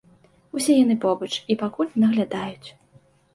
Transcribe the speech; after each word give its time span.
Усе 0.59 0.77
яны 0.77 0.95
побач 1.03 1.29
і 1.51 1.57
пакуль 1.63 1.93
наглядаюць. 2.05 2.69